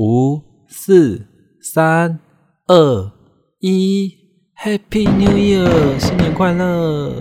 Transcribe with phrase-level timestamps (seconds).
[0.00, 1.26] 五、四、
[1.60, 2.20] 三、
[2.68, 3.10] 二、
[3.58, 4.16] 一
[4.56, 7.20] ，Happy New Year，新年快乐！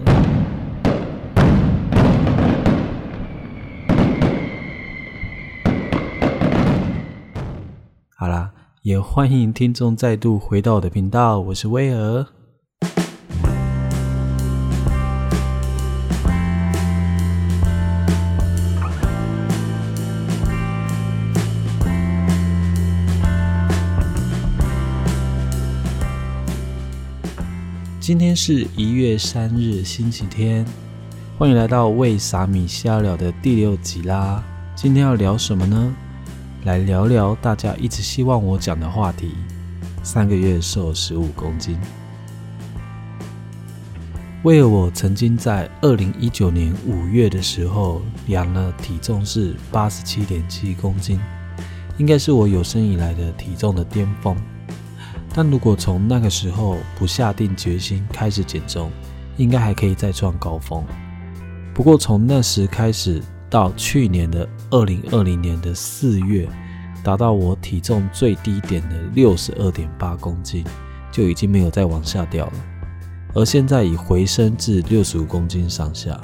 [8.16, 8.54] 好啦，
[8.84, 12.28] 也欢迎听众再度回到我的频道，我是威尔。
[28.08, 30.66] 今天是一月三日，星期天，
[31.38, 34.42] 欢迎来到为傻米瞎聊的第六集啦。
[34.78, 35.94] 今天要聊什么呢？
[36.64, 39.34] 来聊聊大家一直希望我讲的话题：
[40.04, 41.78] 三个月瘦十五公斤。
[44.44, 51.20] 为了我曾经在二零一九年五月的时候量了体重是八十七点七公斤，
[51.98, 54.34] 应该是我有生以来的体重的巅峰。
[55.38, 58.92] 但如果从那个时候不下定决心开始减重，
[59.36, 60.84] 应该还可以再创高峰。
[61.76, 66.50] 不过从那时开始到去年的二零二零年的四月，
[67.04, 70.64] 达到我体重最低点的六十二点八公斤，
[71.12, 72.54] 就已经没有再往下掉了。
[73.36, 76.20] 而现在已回升至六十五公斤上下。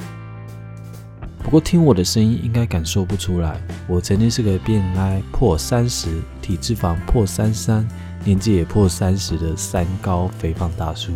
[1.44, 7.88] 不过听我的声音应该感受不出来，我曾经是个 BMI 破三十、体脂肪破三三。
[8.26, 11.12] 年纪也破三十的三高肥胖大叔，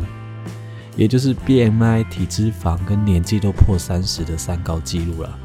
[0.97, 5.39] 也就是 BMI、体脂肪跟年纪都破三十的三高记录了。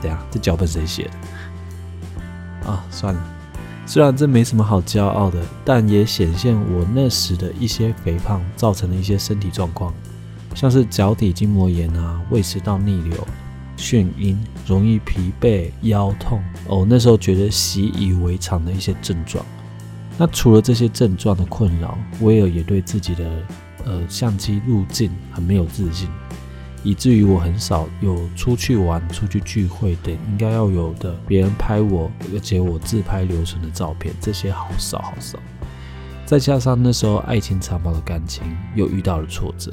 [0.00, 1.10] 对啊，这脚本谁写
[2.64, 2.70] 的？
[2.70, 3.20] 啊，算了，
[3.84, 9.92] 虽然这没什么好骄傲的，但也显现我那时的一些肥胖造成的一些身体状况，
[10.54, 13.26] 像是脚底筋膜炎啊、胃食道逆流、
[13.76, 19.44] 眩晕、容易疲惫、腰痛哦，那时候觉得习以为常的一些症状。
[20.18, 23.42] 那除了这些症状的困扰，威尔也对自己的
[23.84, 26.08] 呃相机路径很没有自信，
[26.82, 35.38] 以至于我很少有出去玩、出去聚会等应该要有的别人拍我，而且我自拍留存的照片，这些好少好少。
[36.24, 38.42] 再加上那时候爱情长跑的感情
[38.74, 39.72] 又遇到了挫折，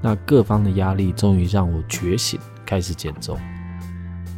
[0.00, 2.38] 那各方的压力终于让我觉醒，
[2.70, 3.36] 开始减重。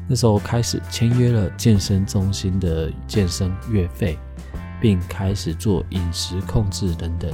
[0.08, 4.18] 那时候开始签约了健身中心的健身月费。
[4.80, 7.30] 并开始做饮食控制等等，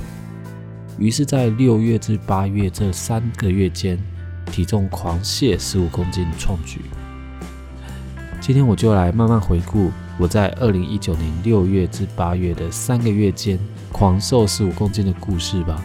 [0.98, 3.98] 于是，在六月至八月这三个月间，
[4.53, 6.82] 体重狂泻十五公斤创举。
[8.38, 13.59] 今天我就来慢慢回顾我在二零一九年六月至八月的三个月间
[13.91, 15.82] 狂瘦十五公斤的故事吧，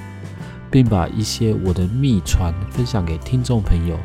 [0.69, 3.97] 并把一些我的秘传分享给听众朋友。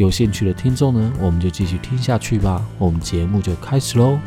[0.00, 2.64] 有兴趣的听众呢，我们就继续听下去吧。
[2.78, 4.18] 我们节目就开始喽。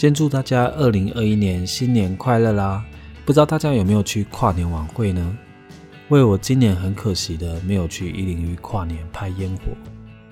[0.00, 2.82] 先祝大家二零二一年新年快乐啦！
[3.26, 5.38] 不知道大家有没有去跨年晚会呢？
[6.08, 9.76] 为我今年很可惜的没有去一零一跨年拍烟火，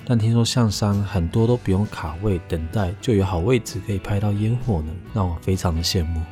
[0.07, 6.23] 但听说象山很多都不用卡位等待就有好位置可以拍到烟火呢，让我非常的羡慕。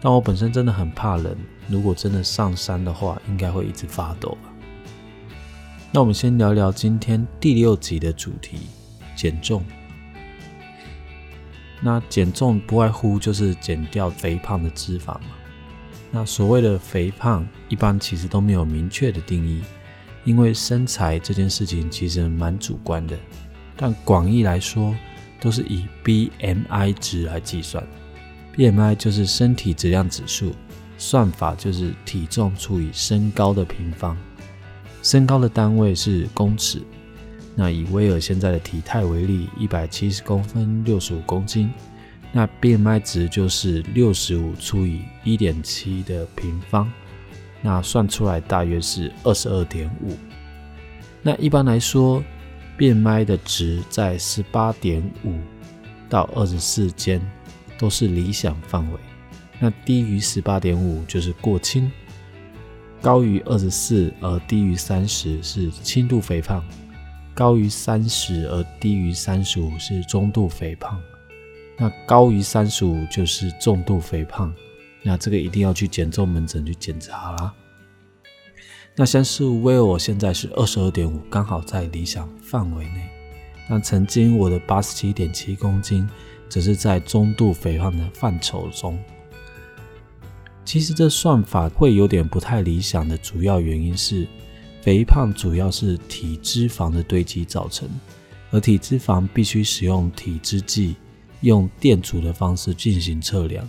[0.00, 4.54] 但我本身真的很怕冷，如果真的上山的话，应该会一直发抖吧。
[5.90, 8.58] 那我们先聊聊今天第六集的主题：
[9.16, 9.60] 减重。
[11.86, 15.36] 那减重不外乎就是减掉肥胖的脂肪嘛。
[16.10, 19.62] 那所谓的肥胖，一般其实都没有明确的定义，
[20.24, 23.14] 因为身材这件事情其实蛮主观的。
[23.76, 24.96] 但广义来说，
[25.38, 27.86] 都是以 BMI 值来计算。
[28.56, 30.52] BMI 就是身体质量指数，
[30.96, 34.16] 算法就是体重除以身高的平方。
[35.02, 36.80] 身高的单位是公尺。
[37.56, 41.70] 那以威尔现在的体态为例，一百七十公分，六十五公斤，
[42.32, 46.92] 那 BMI 值就是六十五除以一点七的平方，
[47.62, 50.16] 那算出来大约是二十二点五。
[51.22, 52.22] 那一般来说
[52.76, 55.38] ，BMI 的值在十八点五
[56.08, 57.20] 到二十四间
[57.78, 58.98] 都是理想范围，
[59.60, 61.88] 那低于十八点五就是过轻，
[63.00, 66.64] 高于二十四而低于三十是轻度肥胖。
[67.34, 71.00] 高于三十而低于三十五是中度肥胖，
[71.76, 74.54] 那高于三十五就是重度肥胖，
[75.02, 77.52] 那这个一定要去减重门诊去检查啦。
[78.94, 83.08] 那像是威尔，我现在是二十二点五，刚好在理想范围内。
[83.68, 86.08] 那曾经我的八十七点七公斤，
[86.48, 88.96] 只是在中度肥胖的范畴中。
[90.64, 94.28] 其实这算法会有点不太理想的主要原因是，
[94.84, 97.88] 肥胖主要是体脂肪的堆积造成，
[98.50, 100.96] 而体脂肪必须使用体脂计，
[101.40, 103.66] 用电阻的方式进行测量。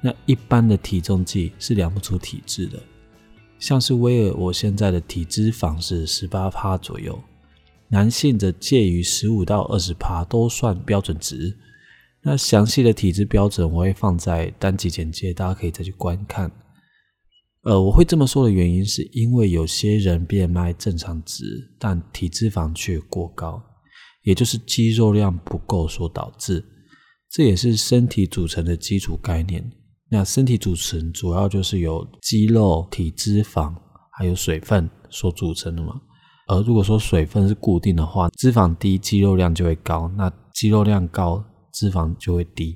[0.00, 2.82] 那一般的体重计是量不出体质的。
[3.60, 7.16] 像是威尔，我现在的体脂肪是十八趴左右，
[7.86, 11.56] 男性的介于十五到二十趴都算标准值。
[12.22, 16.50] 那详细的体质标准我会放在单集简介，大家可以再去观看。
[17.66, 21.44] 呃，我会这么说的原因是因为有些人 BMI 正常值，
[21.80, 23.60] 但体脂肪却过高，
[24.22, 26.64] 也就是肌肉量不够所导致。
[27.28, 29.68] 这也是身体组成的基础概念。
[30.08, 33.74] 那身体组成主要就是由肌肉、体脂肪
[34.16, 36.00] 还有水分所组成的嘛。
[36.46, 40.08] 而如果说水分是固定的话，脂肪低，肌肉量就会高。
[40.16, 41.44] 那肌肉量高。
[41.72, 42.74] 脂肪就会低，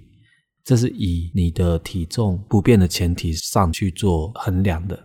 [0.64, 4.98] 这是以你的体重不变的前提上去做衡量的。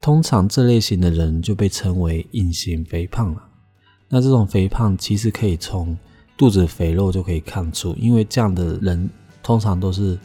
[0.00, 3.42] 通常这类型的人就被称为隐形肥胖了。
[4.08, 5.96] 那这种肥胖其实可以从
[6.36, 9.08] 肚子肥肉就可以看出，因为这样的人
[9.42, 10.18] 通常都是，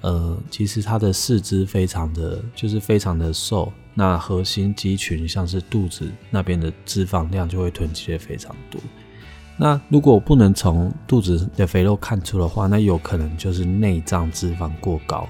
[0.00, 8.80] 呃，其实他的四肢非常的就是非常的瘦，那核心肌群像是肚子那边的脂肪量就会囤积的非常多。
[9.58, 15.26] 那如果不能从肚子的肥肉看出的话，那有可能就是内脏脂肪过高。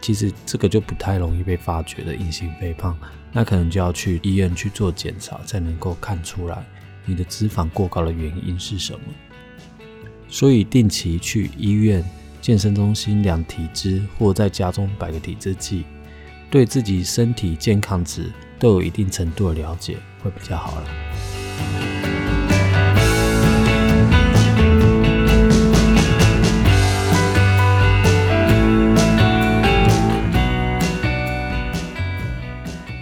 [0.00, 2.96] 其实这个就不太容易被发觉的隐形肥胖，
[3.32, 6.64] 那可能就要去医院去做检查，才能够看出来
[7.04, 9.00] 你的脂肪过高的原因是什么。
[10.28, 12.04] 所以定期去医院、
[12.40, 15.84] 健身中心量体脂，或在家中摆个体脂计，
[16.50, 21.95] 对自己身体健康值都有一定程度的了解，会比较好了。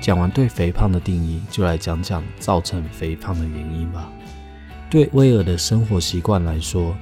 [0.04, 4.12] 讲完对肥胖的定义，就来讲讲造成肥胖的原因吧。
[4.90, 6.94] 对威尔的生活习惯来说，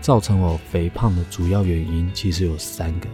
[0.00, 3.06] 造成我肥胖的主要原因其实有三个。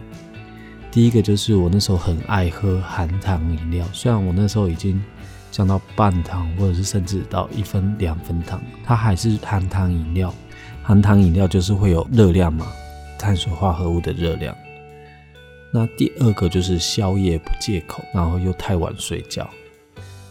[0.89, 4.99] 第一个就是我那时候很爱喝含糖饮料，虽然我那时候已经
[5.51, 10.33] 降到半糖，或者是甚至到一分两分糖，它还是含糖饮料。
[10.81, 12.65] 含糖饮料就是会有热量嘛，
[13.19, 14.57] 碳水化合物的热量。
[15.77, 19.49] 那第二个就是宵夜不戒口，然后又太晚睡觉，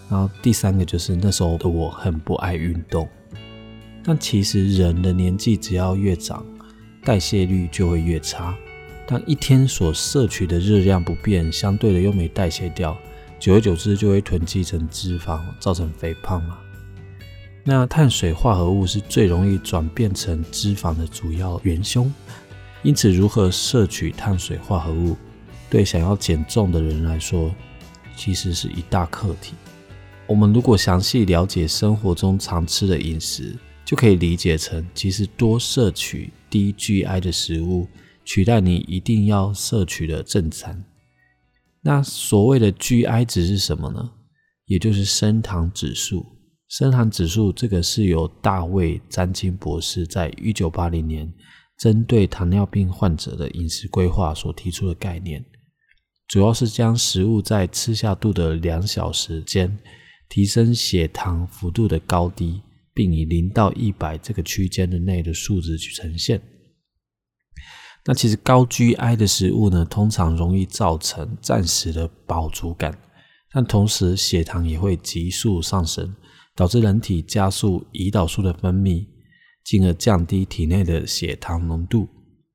[0.09, 3.07] 然后第三个就是那时候的我很不爱运动。
[4.03, 6.43] 但其实人的年纪只要越长，
[7.05, 8.57] 代谢率就会越差。
[9.07, 12.97] 当一天所摄取的热量不变，相对的又没代谢掉，
[13.39, 16.57] 久而久之就会囤积成脂肪，造成肥胖嘛。
[17.65, 22.11] 那碳水化合物是最容易转变成脂肪的主要元凶，
[22.83, 25.15] 因此如何摄取碳水化合物？
[25.75, 27.53] 对想要减重的人来说，
[28.15, 29.55] 其实是一大课题。
[30.29, 37.89] 我们如果详细了解生活中常吃的饮食，就可以理解成，其实多摄取低 GI 的食物，
[38.25, 40.85] 取代你一定要摄取的正餐。
[41.83, 44.13] 那所谓的 GI 值是什么呢？
[44.67, 46.25] 也就是升糖指数。
[46.69, 51.29] 升糖指数这个是由大卫詹金博士在一九八零年
[51.81, 55.45] 针对糖尿病患者的饮食规划所提出的概念。
[56.27, 59.79] 主要是将食物在吃下肚的两小时间，
[60.29, 62.63] 提升血糖幅度的高低，
[62.93, 66.41] 并以零到一百这个区间的内的数值去呈现。
[68.07, 72.99] 那其实高 GI 的食物呢，通常容易造成暂时的饱足感，
[73.53, 76.15] 但同时血糖也会急速上升，
[76.55, 79.07] 导致人体加速胰岛素的分泌，
[79.65, 82.09] 进而降低体内的血糖浓度。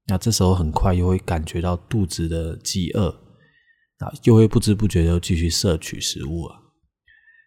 [0.08, 3.29] 那这时候很快又会感觉到肚子的饥饿。
[4.00, 6.58] 啊，又会不知不觉的继续摄取食物啊，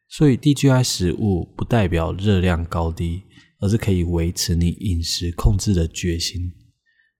[0.08, 3.22] 所以低 GI 食物不代表热量高低，
[3.60, 6.52] 而是可以维持你饮食控制的决心。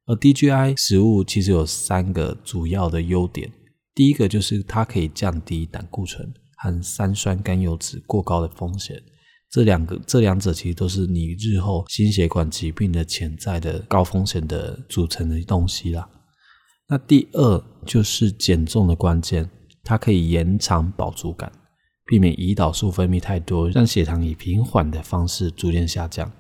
[0.05, 3.51] 而低 GI 食物其实有三个主要的优点，
[3.95, 9.03] 第一个就是它可以降低胆固醇和三酸甘油脂过高的风险，
[9.49, 16.07] 这两个这两者其实都是你日后心血管疾病的潜在的高风险的组成的东西啦。
[16.89, 19.49] 那第二就是减重的关键，
[19.83, 21.51] 它可以延长饱足感，
[22.05, 26.31] 避免胰岛素分泌太多，让血糖以平缓的方式逐渐下降。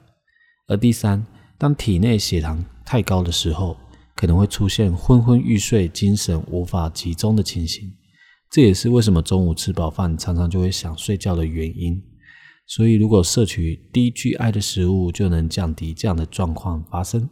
[0.69, 1.25] 而第三，
[1.59, 3.77] 当体内血糖太高的时候，
[4.15, 7.91] 可能会出现昏昏欲睡、精神无法集中的情形，
[8.51, 12.03] 这也是为什么中午吃饱饭常常就会想睡觉的原因。
[12.67, 17.29] 所以，如果摄取低 GI 的食物，就能降低这样的状况发生。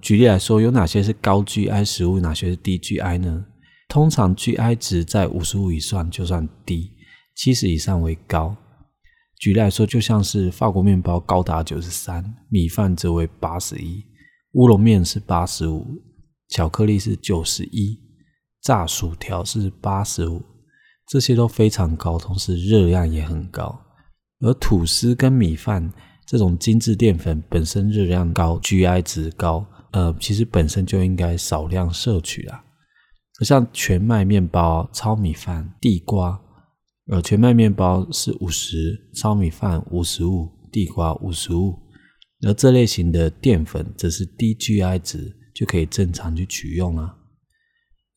[0.00, 3.44] 举例来说，有哪些是高 GI 食物，哪些是低 GI 呢？
[3.88, 6.92] 通常 GI 值在五十五以上就算低，
[7.34, 8.56] 七十以上为高。
[9.38, 14.04] 举例来说，就像是法国面包高达九十三，米饭则为八十一，
[14.52, 15.86] 乌龙面是八十五，
[16.48, 17.98] 巧克力是九十一。
[18.60, 20.42] 炸薯条是八十五，
[21.06, 23.80] 这些都非常高，同时热量也很高。
[24.40, 25.90] 而吐司跟米饭
[26.26, 32.64] 这种精致淀粉本身热量高，GI 值高，呃，其实本身就应该少量摄取啦。
[33.44, 36.40] 像全麦面包、糙米饭、地瓜，
[37.06, 41.78] 呃，全麦面包是五十，糙米饭五十五，地瓜五十五，
[42.46, 47.16] 而这类型的淀粉则是低 GI 值，就可以正常去取用了。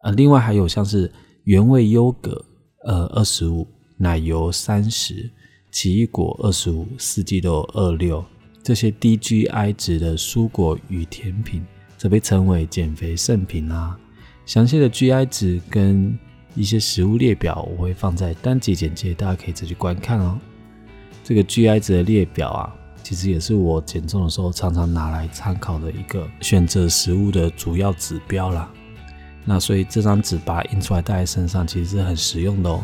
[0.04, 1.12] 呃，另外还有像是
[1.44, 2.44] 原味优格，
[2.88, 5.32] 呃，二十五，奶油三十，
[5.72, 8.26] 奇异果二十五，四季豆二六，
[8.64, 11.66] 这些低 GI 值的蔬果与甜品，
[11.98, 13.98] 则被称为减肥圣品啦。
[14.46, 16.18] 详细的 GI 值跟
[16.56, 20.40] 一些食物列表，我会放在单集简介，大家可以自己观看哦。
[21.24, 28.72] 这个 GI 值的列表啊，其实也是我减重的时候常常拿来参考的一个选择食物的主要指标啦。
[29.46, 32.84] 那所以这张纸把它印出来带在身上，其实是很实用的哦。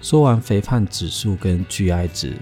[0.00, 2.36] 说完肥胖指数跟 GI 值，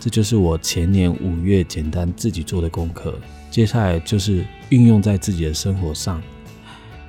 [0.00, 3.14] 这就是我前年五月简单自己做的功课。
[3.50, 6.22] 接下来就是运用在自己的生活上，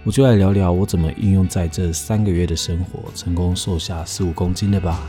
[0.04, 5.00] 我就来聊聊我怎么运用在这三个月的生活，成功瘦下十五公斤的吧。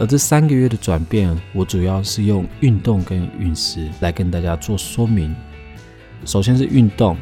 [0.00, 5.36] 而这三个月的转变，我主要是用运动跟饮食来跟大家做说明。
[6.24, 7.14] 首先是运动，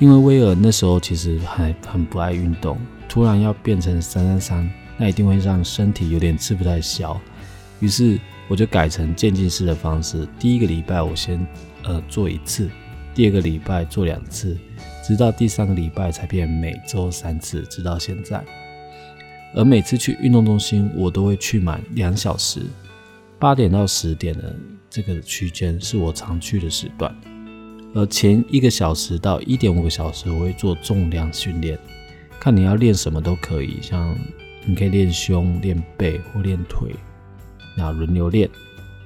[0.00, 2.76] 因为威尔那时候其实还很不爱运动，
[3.08, 7.18] 突然要变成三三三，那一定会让身体有点吃不太消。
[7.78, 11.46] 于是我就改成渐进式的方式，第一个礼拜我先
[11.84, 12.68] 呃做一次，
[13.14, 14.58] 第二个礼拜做两次，
[15.06, 18.44] 直到第三个礼拜才变每周三次，直到现在。
[19.54, 22.62] 而每次去运动中心，我都会去满两小时，
[23.38, 24.56] 八点到十点的
[24.90, 27.14] 这个区间是我常去的时段。
[27.94, 31.78] 而前一个小时到一点五个小时，我会做重量训练，
[32.40, 34.16] 看你要练什么都可以，像
[34.66, 36.92] 你可以练胸、练背或练腿，
[37.76, 38.50] 那轮流练。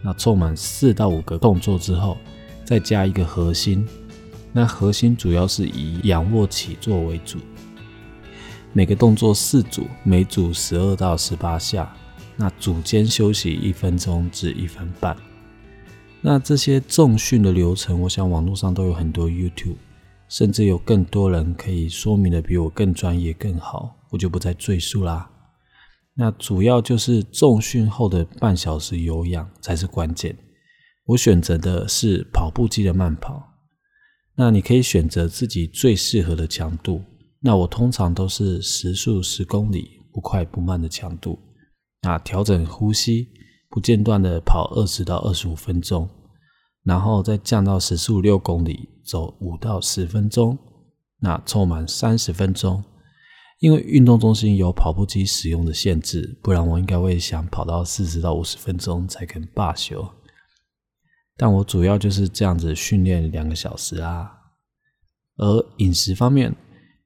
[0.02, 2.16] 那凑满四到五个动作之后，
[2.64, 3.86] 再加一个核心。
[4.52, 7.38] 那核心主要是以仰卧起坐为主。
[8.72, 11.94] 每个动作四组，每组十二到十八下。
[12.36, 15.16] 那组间休息一分钟至一分半。
[16.20, 19.76] 那这些重训的流程，我想网络上都有很多 YouTube，
[20.28, 25.28] 甚至有更多人可以说明的比我更专业更好，我就不再赘述啦。
[26.14, 30.36] 那主要就是重训后的半小时有氧才是关键。
[31.06, 33.42] 我选择的是跑步机的慢跑。
[34.36, 37.02] 那你可以选择自己最适合的强度。
[37.40, 41.38] 那我通常都是时速十公里，不快不慢的强度。
[42.02, 43.28] 那调整呼吸，
[43.68, 46.08] 不间断的跑二十到二十五分钟，
[46.82, 50.58] 然后再降到时速六公里，走五到十分钟。
[51.20, 52.82] 那凑满三十分钟。
[53.60, 60.08] 因为运动中心有跑步机使用的限制，不然我应该会想跑到四十到五十分钟才肯罢休。
[61.36, 64.32] 但我主要就是这样子训练两个小时啊。
[65.36, 66.52] 而饮食方面。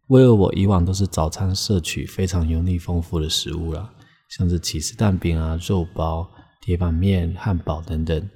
[0.09, 3.91] 为了我以往都是早餐摄取非常油腻丰富的食物啦，
[4.29, 6.29] 像是起司蛋饼啊、肉包、
[6.61, 8.29] 铁板面、汉堡等等，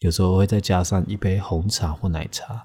[0.00, 2.64] 有时候会再加上一杯红茶或奶茶。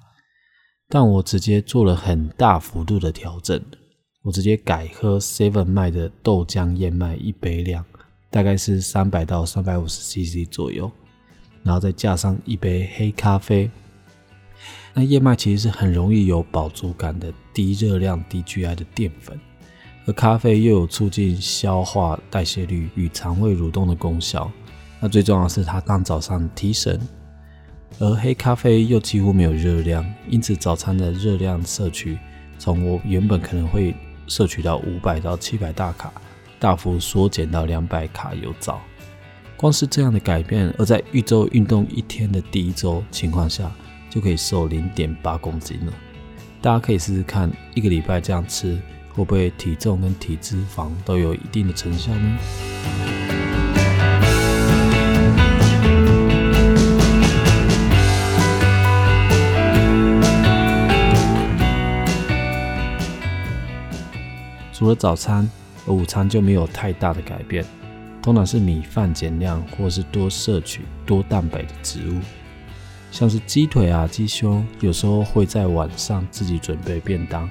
[0.88, 3.60] 但我直接做了很大幅度的调整，
[4.24, 7.86] 我直接改喝 Seven 卖的豆浆燕麦一杯量，
[8.30, 10.92] 大概是三百到三百五十 CC 左右，
[11.64, 13.70] 然后再加上一杯黑咖啡。
[15.00, 19.40] 那燕麦其实是很容易有饱足感的低热量、低 GI 的淀粉，
[20.06, 24.52] 而咖啡又有促进消化代谢率与肠胃蠕动的功效。
[25.00, 27.00] 那最重要的是它当早上提神，
[27.98, 32.18] 而黑咖啡又几乎没有热量，因此早餐的热量摄取
[32.58, 33.96] 从我原本可能会
[34.28, 36.12] 摄取到五百到七百大卡，
[36.60, 38.82] 大幅缩减到两百卡有早。
[39.56, 43.72] 光是这样的改变，而在一周运动一天的第一周情况下。
[44.10, 45.94] 就可以瘦零点八公斤了。
[46.62, 48.78] 大家可以试试看一个礼拜这样吃
[49.14, 52.38] 会不会体重跟体脂肪都有一定的成效呢？
[64.74, 65.50] 除了早餐
[65.88, 67.66] 午餐就没有太大的改变
[68.22, 72.20] 通常是米饭减量或是多摄取多蛋白的植物。
[73.12, 77.50] 像是鸡腿啊、鸡胸，有时候会在晚上自己准备便当。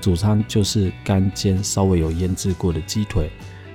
[0.00, 3.30] 主餐就是干煎稍微有腌制过的鸡腿，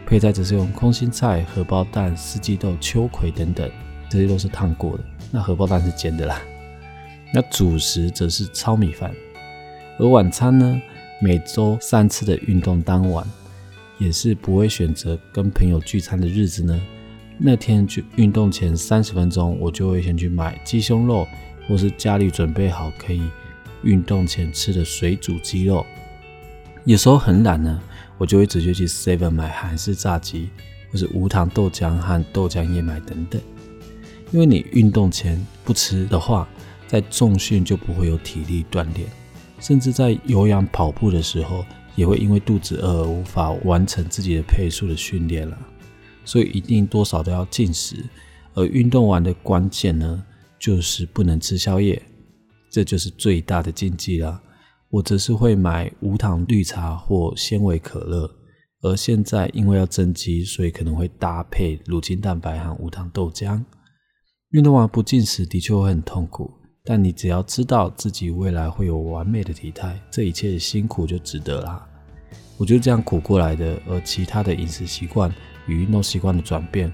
[0.06, 3.70] 配菜则是用空心菜、荷包蛋、四季豆、秋葵等等，
[4.10, 5.04] 这些都是烫过的。
[5.32, 6.42] 那荷包蛋是煎的啦。
[7.34, 9.12] 那主食则是糙米饭，
[9.98, 10.82] 而晚餐呢，
[11.22, 13.26] 每周三次的运动当晚，
[13.98, 16.80] 也是不会选择跟朋友聚餐的日子呢。
[17.42, 21.26] 那天去运动前三十分钟，我就会先去买鸡胸肉，
[21.68, 23.22] 或是家里准备好可以
[23.82, 25.86] 运动前吃的水煮鸡肉。
[26.84, 27.82] 有时候很懒呢，
[28.18, 30.50] 我就会直接去 Seven 买韩式炸鸡，
[30.92, 33.42] 或是无糖豆浆和豆浆燕麦等等。
[34.32, 36.46] 因为你运动前不吃的话，
[36.88, 39.08] 在重训就不会有体力锻炼，
[39.62, 41.66] 甚至在有氧跑步的时候，
[41.96, 45.58] 也会因为肚子饿而无法完成自己的配速的训练了。
[46.30, 48.06] 所以一定多少都要进食。
[48.54, 50.24] 而运动完的关键呢，
[50.60, 52.00] 就是不能吃宵夜，
[52.70, 54.40] 这就是最大的禁忌了。
[54.92, 58.30] 我则是会买无糖绿茶或纤维可乐。
[58.82, 63.64] 而现在因为要增肌，所以可能会搭配乳清蛋白和无糖豆浆。
[64.52, 66.52] 运动完不进食的确会很痛苦，
[66.84, 71.88] 但你只要知道自己未来会有完美的体态，这一切辛苦就值得啦。
[72.58, 75.34] 我就这样苦过来的，而其他的饮食习惯
[75.70, 76.92] 与运动习惯的转变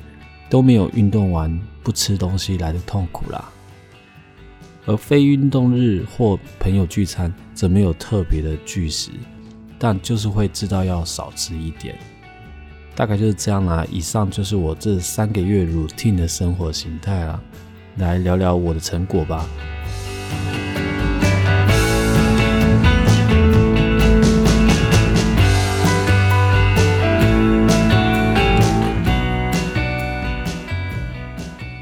[0.49, 3.49] 都没有运动完不吃东西来的痛苦啦。
[4.85, 9.09] 而非运动日或朋友聚餐则没有特别的拒食，
[9.79, 11.95] 但就是会知道要少吃一点。
[12.95, 13.83] 大概就是这样啦。
[13.91, 17.41] 以上就是我这三个月 routine 的生活形态啦。
[17.97, 19.47] 来聊聊我的成果吧。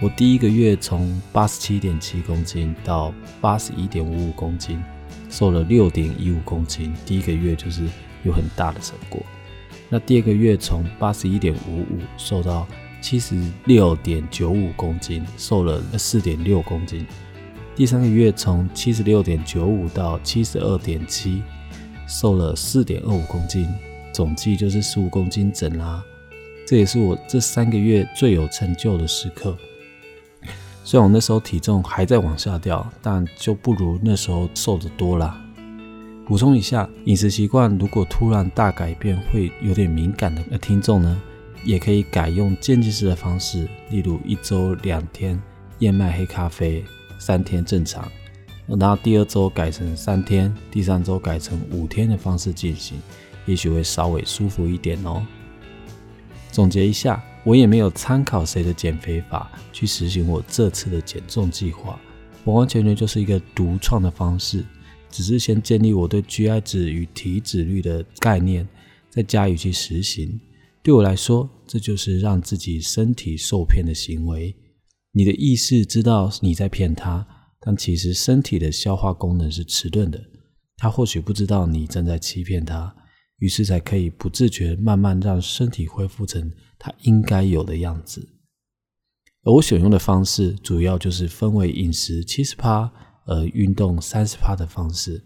[0.04, 4.84] 我第一个月从八十七点七公斤到八十一点五五公斤，
[5.30, 6.94] 瘦了六点一五公斤。
[7.06, 7.88] 第一个月就是
[8.26, 9.22] 有很大的成果。
[9.88, 12.68] 那第二个月从八十一点五五瘦到
[13.00, 17.08] 七十六点九五公斤，瘦了四点六公斤。
[17.74, 21.42] 第三个月从七十六点九五到七十二点七，
[22.10, 23.70] 瘦了四点二五公斤，
[24.12, 26.04] 总计就是十五公斤整啦。
[26.68, 29.58] 这也是我这三个月最有成就的时刻。
[30.84, 35.40] 虽然我那时候体重还在往下掉，但就不如那时候瘦得多啦。
[36.26, 41.22] 补充一下，饮食习惯如果突然大改变，会有点敏感的听众呢，
[41.66, 45.42] 也可以改用渐进式的方式，例如一周两天
[45.80, 46.84] 燕麦黑咖啡，
[47.20, 48.10] 三天正常，
[48.68, 52.98] 然后第二周改成三天，第三周改成五天的方式进行，
[53.46, 55.22] 也许会稍微舒服一点哦。
[56.52, 62.00] 总结一下，我也没有参考谁的减肥法去实行我这次的减重计划，
[62.46, 64.66] 完完全全就是一个独创的方式。
[65.10, 68.68] 只是先建立我对 GI 值与体脂率的概念，
[69.10, 70.40] 再加以去实行。
[70.82, 74.56] 对我来说，这就是让自己身体受骗的行为。
[75.12, 77.28] 你的意识知道你在骗他，
[77.60, 80.20] 但其实身体的消化功能是迟钝的。
[80.78, 82.96] 他或许不知道你正在欺骗他，
[83.44, 88.30] 于是才可以不自觉慢慢让身体恢复成它应该有的样子。
[89.44, 92.90] 而我选用的方式，主要就是分为饮食七十趴。
[93.26, 95.24] 而运动三十趴的方式，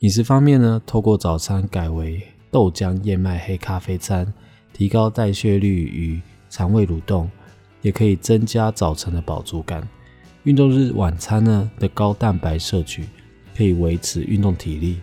[0.00, 4.34] 饮食方面呢，透过早餐改为豆浆燕麦黑咖啡餐，
[4.72, 7.30] 提高代谢率与肠胃蠕动，
[7.82, 9.88] 也可以增加早晨的饱足感。
[10.42, 13.04] 运动日晚餐呢的高蛋白摄取，
[13.56, 15.00] 可以维持运动体力。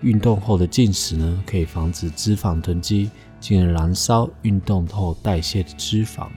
[0.00, 6.28] 运动后的进食呢，可以防止脂肪囤积，进而燃烧运动后代谢的脂肪。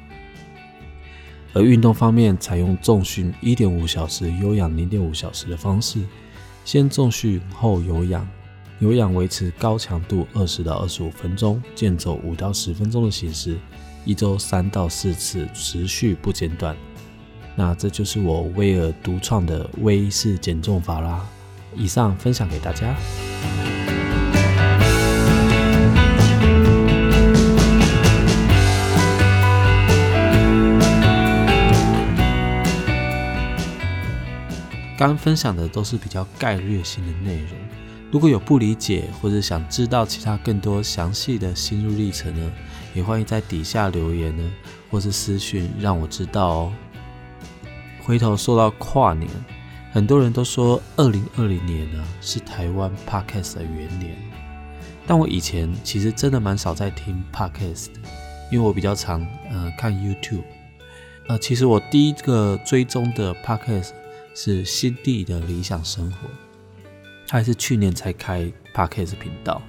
[1.53, 5.99] 而运动方面，采用重训一点五小时、有氧零点五小时的方式，
[6.63, 8.27] 先重训后有氧，
[8.79, 13.57] 有氧维持高强度二十到二十五分钟，健走五到十分钟的形式，
[14.05, 16.75] 一周三到四次，持续不间断。
[17.53, 21.27] 那这就是我威尔独创的威式减重法啦。
[21.75, 22.95] 以上分享给大家。
[34.97, 37.49] 刚分享的都是比较概略性的内容，
[38.11, 42.51] 如果有不理解或者想知道其他更多详细的心路历程呢，
[42.93, 44.43] 也欢迎在底下留言呢，
[44.91, 46.73] 或是私讯让我知道哦。
[48.03, 49.27] 回头说到跨年，
[49.91, 54.15] 很多人都说二零二零年呢是台湾 Podcast 的元年，
[55.05, 57.87] 但我以前其实真的蛮少在听 podcast，
[58.49, 60.43] 因为我比较常呃看 YouTube。
[61.27, 63.89] 呃，其实我第一个追踪的 podcast
[64.33, 66.27] 是新地的理想生活，
[67.27, 69.61] 他还是去年才开 podcast 频道。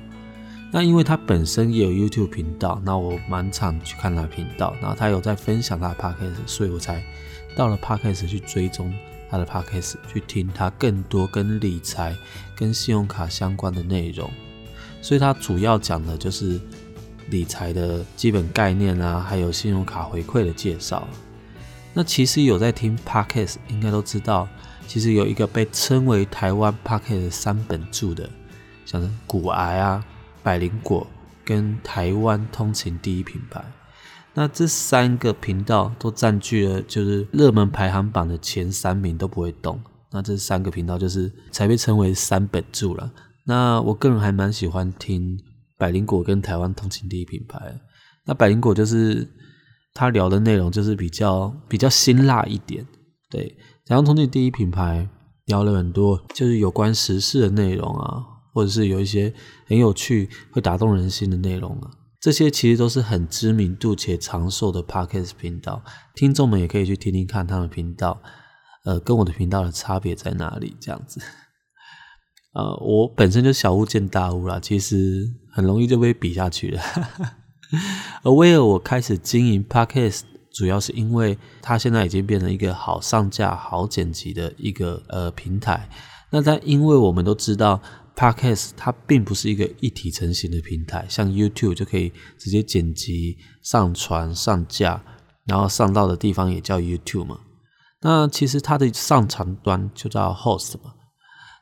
[0.71, 7.03] 那因为他本身也有 YouTube 频道，那我蛮常去看他频道，然后他有在分享他的 podcast，所以我才
[7.57, 8.95] 到了 podcast 去追踪
[9.33, 12.15] 他的 podcast，去听他更多跟理财、
[12.55, 14.31] 跟信用卡相关的内容。
[15.01, 16.61] 所以他主要讲的就是
[17.31, 21.09] 理财的基本概念啊，还有信用卡回馈的介绍。
[21.95, 24.47] 那其实有在听 podcast，应该都知道，
[24.87, 28.29] 其实有一个被称为台湾 podcast 三本柱的，
[28.85, 30.05] 像是骨癌啊。
[30.43, 31.07] 百灵果
[31.45, 33.65] 跟台湾通勤第一品牌，
[34.35, 39.81] 那这三个频道都占据了就是热门排行榜的前三名都不会动。
[40.11, 43.11] 那这三个频道就是才被称为三本柱了。
[43.45, 45.39] 那我个人还蛮喜欢听
[45.79, 47.81] 百灵果跟台湾通勤第一品牌。
[48.25, 49.29] 那百灵果就是
[49.95, 52.87] 他聊的内容就是比较比较辛辣一点，
[53.31, 53.57] 对。
[53.87, 55.09] 台湾通勤第一品牌
[55.47, 58.27] 聊了很多就是有关时事的内容啊。
[58.55, 59.33] 或者是有一些
[59.67, 61.89] 很有趣、会打动人心的内容啊，
[62.23, 65.83] 这些其实都是很知名度且长寿的 podcast 频道，
[66.15, 68.23] 听众们也可以去听听看他们频道，
[68.85, 70.77] 呃，跟我的频道的差别在哪里？
[70.81, 71.21] 这样子，
[72.55, 76.81] 呃，我本身就小巫见大巫啦，其实很容易就被比下去了。
[78.23, 80.21] 而威尔，我开始经营 podcast，
[80.53, 85.89] 主要是因为它现在已经变成一个好上架、好剪辑的一个呃平台。
[86.31, 87.83] 那但因为我们都知道。
[88.15, 95.03] Podcast 它并不是一个一体成型的平台，像 YouTube 就可以直接剪辑、上传、上架，
[95.47, 97.41] 然后上到的地方也叫 YouTube 嘛。
[98.01, 100.93] 那其实它的上传端就叫 Host 嘛，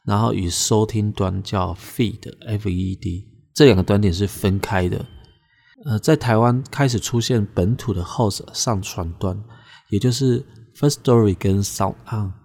[0.05, 5.07] 然后与收听端叫 Feed（F-E-D），这两个端点是分开的。
[5.85, 9.43] 呃，在台湾开始出现本土的 Host 上传端，
[9.91, 12.40] 也就是 First Story 跟 Sound On。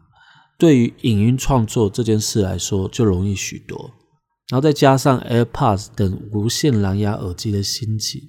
[0.57, 3.91] 对于影音创作这件事来说，就容易许多。
[4.49, 8.23] 然后再加上 AirPods 等无线蓝牙耳机的兴起，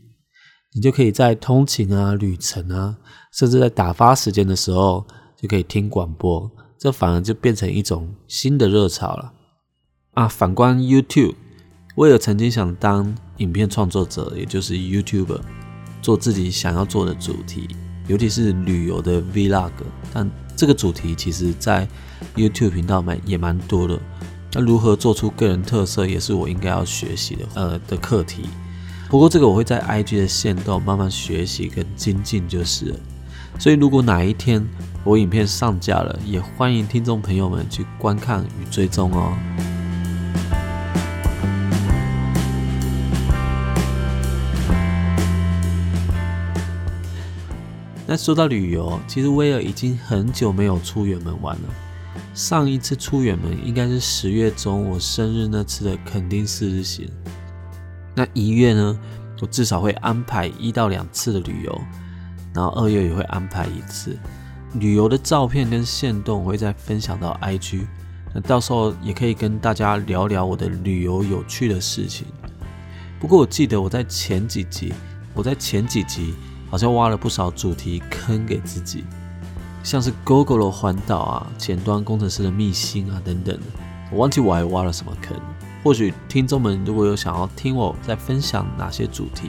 [0.75, 2.97] 你就可以在通勤啊、旅程啊，
[3.33, 5.07] 甚至在打发时间的时候，
[5.41, 6.51] 就可以听广播。
[6.79, 9.33] 这反而就变成一种新的热潮了
[10.15, 10.27] 啊！
[10.27, 11.35] 反观 YouTube，
[11.95, 15.41] 我也曾经想当影片创作者，也就是 YouTuber，
[16.03, 17.69] 做自己想要做的主题，
[18.09, 19.73] 尤其是旅游的 Vlog，
[20.13, 20.29] 但。
[20.59, 21.87] 这个主题其实，在
[22.35, 23.99] YouTube 频道蛮也蛮多的。
[24.53, 28.45] 那如何做出个人特色，也是我应该要学习的呃的课题。
[29.09, 32.97] 不过这个我会在 IG 的线动慢慢学习跟精进就是了。
[33.59, 34.67] 所以如果哪一天
[35.05, 39.37] 我影片上架了，也欢迎听众朋友们去观看与追踪哦。
[48.09, 51.86] 那说到旅游，其实威尔已经很久没有出远门玩了。
[52.37, 57.09] 上一次出远门应该是十月中我生日那次的垦丁四日行。
[58.15, 59.01] 那一月呢，
[59.41, 61.81] 我至少会安排一到两次的旅游，
[62.53, 64.15] 然后二月也会安排一次
[64.75, 67.87] 旅游的照片跟线动，我会再分享到 IG。
[68.35, 72.27] 那到时候也可以跟大家聊聊我的旅游有趣的事情。
[73.19, 74.93] 不过我记得我在前几集，
[75.33, 76.35] 我在前几集。
[76.69, 79.05] 好像挖了不少主题坑给自己，
[79.87, 83.57] 像是 Google 环岛啊、前端工程师的秘辛啊等等。
[84.11, 85.39] 我忘记我还挖了什么坑。
[85.85, 89.49] 或许听众们如果有想要听我在分享哪些主题，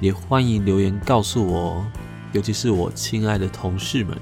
[0.00, 1.84] 也欢迎留言告诉我，
[2.32, 4.16] 尤其是我亲爱的同事们。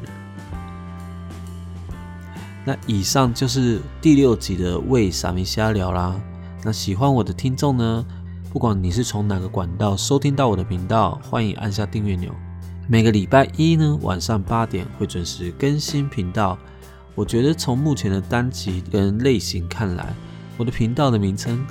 [2.65, 6.21] 那以上就是第六集的为傻咪瞎聊啦。
[6.65, 8.05] 那喜欢我的听众呢？
[8.53, 12.35] 不管你是从哪个管道收听到我的频道，欢迎按下订阅钮。
[12.89, 16.57] 每个礼拜一呢晚上八点会准时更新频道。
[17.17, 20.15] 我觉得从目前的单集跟类型看来，
[20.57, 21.67] 我的频道的名称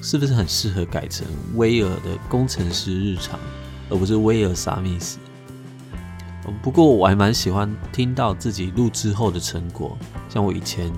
[0.00, 1.26] 是不是很适合改成
[1.56, 3.38] 威尔的工程师日常，
[3.90, 5.18] 而不是威尔萨密斯？
[6.62, 9.98] 不过我还蛮喜欢听到自己录制后的成果，
[10.30, 10.90] 像我以前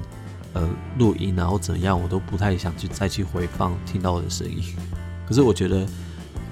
[0.53, 4.63] 呃录音然后怎样，我都不太想去再去回放听到我的声音。
[5.27, 5.85] 可是我觉得，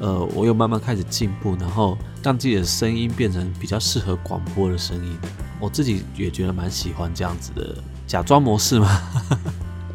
[0.01, 5.17] 呃，我又慢慢开始进步，然后让自己的声音变成比较适合广播的声音。
[5.61, 8.89] 我自己也觉得蛮喜欢这样子的假装模式嘛。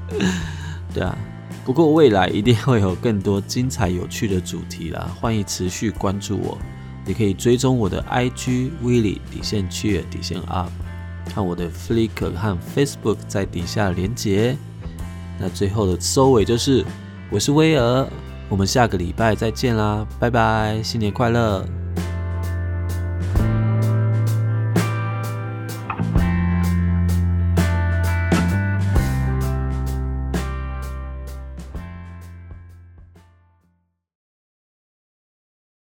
[0.94, 1.18] 对啊，
[1.66, 6.58] 不过未来一定会有更多精彩有趣的主题啦，欢迎持续关注我，
[7.08, 10.70] 也可以追踪我的 IG Willie 底线去底线 up，
[11.26, 14.56] 看我的 Flickr 和 Facebook 在底下连接。
[15.40, 16.86] 那最后的收尾就是，
[17.32, 18.08] 我是威尔。
[18.48, 21.66] 我们下个礼拜再见啦，拜拜，新年快乐！